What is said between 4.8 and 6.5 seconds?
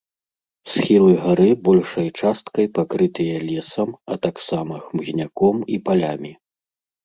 хмызняком і палямі.